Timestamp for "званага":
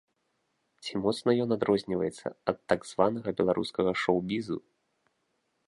2.93-3.29